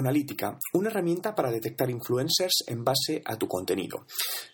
Analytica, 0.00 0.58
una 0.74 0.90
herramienta 0.90 1.34
para 1.34 1.50
detectar 1.50 1.90
influencers 1.90 2.64
en 2.66 2.84
base 2.84 3.22
a 3.24 3.36
tu 3.36 3.48
contenido. 3.48 4.04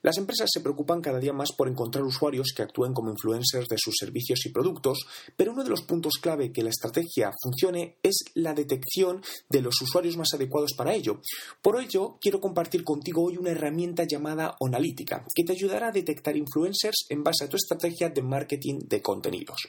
Las 0.02 0.18
empresas 0.18 0.50
se 0.52 0.60
preocupan 0.60 1.00
cada 1.00 1.18
día 1.18 1.32
más 1.32 1.52
por 1.52 1.68
encontrar 1.68 2.04
usuarios 2.04 2.52
que 2.54 2.62
actúen 2.62 2.92
como 2.92 3.10
influencers 3.10 3.68
de 3.68 3.76
sus 3.78 3.94
servicios 3.98 4.44
y 4.46 4.50
productos, 4.50 5.06
pero 5.36 5.52
uno 5.52 5.64
de 5.64 5.70
los 5.70 5.82
puntos 5.82 6.14
clave 6.20 6.52
que 6.52 6.62
la 6.62 6.70
estrategia 6.70 7.32
funcione 7.42 7.98
es 8.02 8.16
la 8.34 8.54
detección 8.54 9.22
de 9.48 9.62
los 9.62 9.80
usuarios 9.80 10.16
más 10.16 10.34
adecuados 10.34 10.72
para 10.76 10.94
ello. 10.94 11.20
Por 11.62 11.80
ello, 11.80 12.18
quiero 12.20 12.40
compartir 12.40 12.84
contigo 12.84 13.24
hoy 13.24 13.36
una 13.36 13.50
herramienta 13.50 14.04
llamada 14.04 14.56
Analytica, 14.64 15.24
que 15.34 15.44
te 15.44 15.52
ayudará 15.52 15.88
a 15.88 15.92
detectar 15.92 16.36
influencers 16.36 17.06
en 17.08 17.22
base 17.22 17.44
a 17.44 17.48
tu 17.48 17.56
estrategia 17.56 18.10
de 18.10 18.22
marketing 18.22 18.80
de 18.86 19.02
contenidos. 19.02 19.68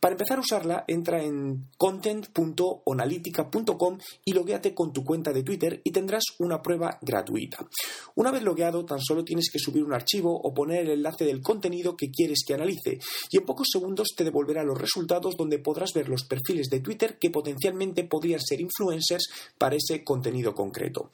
Para 0.00 0.14
empezar 0.14 0.38
a 0.38 0.42
usarla, 0.42 0.84
entra 0.86 1.22
en 1.22 1.68
content.analytica.com 1.76 3.98
y 4.24 4.32
logueate 4.32 4.74
con 4.74 4.92
tu 4.92 5.01
cuenta 5.02 5.32
de 5.32 5.42
Twitter 5.42 5.80
y 5.84 5.90
tendrás 5.90 6.24
una 6.38 6.62
prueba 6.62 6.98
gratuita. 7.00 7.66
Una 8.14 8.30
vez 8.30 8.42
logueado, 8.42 8.84
tan 8.84 9.00
solo 9.00 9.24
tienes 9.24 9.50
que 9.50 9.58
subir 9.58 9.84
un 9.84 9.94
archivo 9.94 10.34
o 10.34 10.52
poner 10.52 10.84
el 10.84 10.90
enlace 10.90 11.24
del 11.24 11.42
contenido 11.42 11.96
que 11.96 12.10
quieres 12.10 12.44
que 12.46 12.54
analice 12.54 12.98
y 13.30 13.38
en 13.38 13.44
pocos 13.44 13.68
segundos 13.70 14.08
te 14.16 14.24
devolverá 14.24 14.62
los 14.64 14.80
resultados 14.80 15.34
donde 15.36 15.58
podrás 15.58 15.92
ver 15.94 16.08
los 16.08 16.24
perfiles 16.24 16.68
de 16.68 16.80
Twitter 16.80 17.18
que 17.18 17.30
potencialmente 17.30 18.04
podrían 18.04 18.40
ser 18.40 18.60
influencers 18.60 19.30
para 19.58 19.76
ese 19.76 20.04
contenido 20.04 20.54
concreto. 20.54 21.10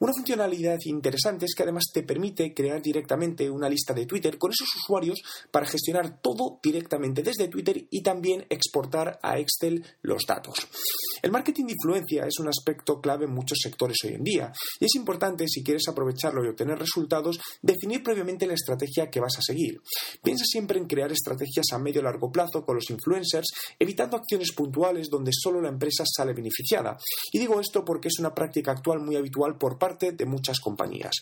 Una 0.00 0.12
funcionalidad 0.12 0.78
interesante 0.84 1.46
es 1.46 1.54
que 1.54 1.62
además 1.62 1.84
te 1.92 2.02
permite 2.02 2.54
crear 2.54 2.82
directamente 2.82 3.50
una 3.50 3.68
lista 3.68 3.94
de 3.94 4.06
Twitter 4.06 4.38
con 4.38 4.50
esos 4.50 4.68
usuarios 4.76 5.22
para 5.50 5.66
gestionar 5.66 6.20
todo 6.20 6.58
directamente 6.62 7.22
desde 7.22 7.48
Twitter 7.48 7.86
y 7.90 8.02
también 8.02 8.46
exportar 8.48 9.18
a 9.22 9.38
Excel 9.38 9.84
los 10.02 10.22
datos. 10.26 10.66
El 11.22 11.32
marketing 11.32 11.66
de 11.66 11.72
influencia 11.72 12.26
es 12.26 12.38
un 12.38 12.48
aspecto 12.48 13.00
clave 13.00 13.25
en 13.26 13.34
muchos 13.34 13.58
sectores 13.62 13.98
hoy 14.04 14.14
en 14.14 14.24
día 14.24 14.52
y 14.80 14.84
es 14.84 14.94
importante, 14.94 15.46
si 15.48 15.62
quieres 15.62 15.88
aprovecharlo 15.88 16.44
y 16.44 16.48
obtener 16.48 16.78
resultados, 16.78 17.38
definir 17.62 18.02
previamente 18.02 18.46
la 18.46 18.54
estrategia 18.54 19.10
que 19.10 19.20
vas 19.20 19.38
a 19.38 19.42
seguir. 19.42 19.80
Piensa 20.22 20.44
siempre 20.44 20.78
en 20.78 20.86
crear 20.86 21.10
estrategias 21.12 21.66
a 21.72 21.78
medio 21.78 22.00
o 22.00 22.04
largo 22.04 22.30
plazo 22.30 22.64
con 22.64 22.76
los 22.76 22.90
influencers, 22.90 23.46
evitando 23.78 24.16
acciones 24.16 24.52
puntuales 24.52 25.08
donde 25.10 25.30
solo 25.32 25.60
la 25.60 25.68
empresa 25.68 26.04
sale 26.06 26.32
beneficiada. 26.32 26.98
Y 27.32 27.38
digo 27.38 27.60
esto 27.60 27.84
porque 27.84 28.08
es 28.08 28.18
una 28.18 28.34
práctica 28.34 28.72
actual 28.72 29.00
muy 29.00 29.16
habitual 29.16 29.56
por 29.58 29.78
parte 29.78 30.12
de 30.12 30.26
muchas 30.26 30.60
compañías. 30.60 31.12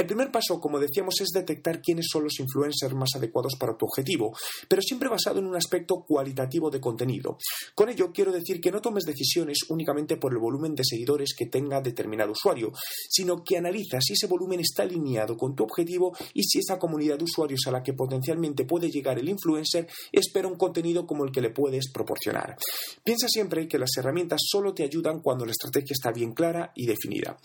El 0.00 0.06
primer 0.06 0.32
paso, 0.32 0.58
como 0.58 0.80
decíamos, 0.80 1.20
es 1.20 1.28
detectar 1.28 1.82
quiénes 1.82 2.06
son 2.10 2.24
los 2.24 2.40
influencers 2.40 2.94
más 2.94 3.10
adecuados 3.16 3.54
para 3.60 3.76
tu 3.76 3.84
objetivo, 3.84 4.34
pero 4.66 4.80
siempre 4.80 5.10
basado 5.10 5.40
en 5.40 5.46
un 5.46 5.56
aspecto 5.56 6.06
cualitativo 6.08 6.70
de 6.70 6.80
contenido. 6.80 7.36
Con 7.74 7.90
ello 7.90 8.10
quiero 8.10 8.32
decir 8.32 8.62
que 8.62 8.72
no 8.72 8.80
tomes 8.80 9.04
decisiones 9.04 9.58
únicamente 9.68 10.16
por 10.16 10.32
el 10.32 10.38
volumen 10.38 10.74
de 10.74 10.86
seguidores 10.86 11.34
que 11.36 11.48
tenga 11.48 11.82
determinado 11.82 12.32
usuario, 12.32 12.72
sino 13.10 13.44
que 13.44 13.58
analizas 13.58 14.02
si 14.06 14.14
ese 14.14 14.26
volumen 14.26 14.60
está 14.60 14.84
alineado 14.84 15.36
con 15.36 15.54
tu 15.54 15.64
objetivo 15.64 16.16
y 16.32 16.44
si 16.44 16.60
esa 16.60 16.78
comunidad 16.78 17.18
de 17.18 17.24
usuarios 17.24 17.60
a 17.66 17.70
la 17.70 17.82
que 17.82 17.92
potencialmente 17.92 18.64
puede 18.64 18.90
llegar 18.90 19.18
el 19.18 19.28
influencer 19.28 19.86
espera 20.12 20.48
un 20.48 20.56
contenido 20.56 21.06
como 21.06 21.26
el 21.26 21.30
que 21.30 21.42
le 21.42 21.50
puedes 21.50 21.92
proporcionar. 21.92 22.56
Piensa 23.04 23.28
siempre 23.28 23.68
que 23.68 23.78
las 23.78 23.94
herramientas 23.98 24.40
solo 24.46 24.72
te 24.72 24.82
ayudan 24.82 25.20
cuando 25.20 25.44
la 25.44 25.52
estrategia 25.52 25.92
está 25.92 26.10
bien 26.10 26.32
clara 26.32 26.72
y 26.74 26.86
definida. 26.86 27.36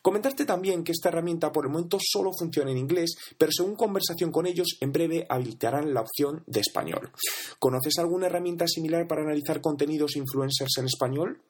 Comentarte 0.00 0.44
también 0.44 0.84
que 0.84 0.92
esta 0.92 1.08
herramienta 1.08 1.50
por 1.50 1.64
el 1.64 1.72
momento 1.72 1.98
solo 2.06 2.30
funciona 2.38 2.70
en 2.70 2.78
inglés, 2.78 3.16
pero 3.38 3.52
según 3.52 3.76
conversación 3.76 4.30
con 4.30 4.46
ellos, 4.46 4.76
en 4.80 4.92
breve 4.92 5.26
habilitarán 5.28 5.94
la 5.94 6.02
opción 6.02 6.42
de 6.46 6.60
español. 6.60 7.10
¿Conoces 7.58 7.98
alguna 7.98 8.26
herramienta 8.26 8.66
similar 8.66 9.06
para 9.06 9.22
analizar 9.22 9.60
contenidos 9.60 10.16
influencers 10.16 10.78
en 10.78 10.86
español? 10.86 11.40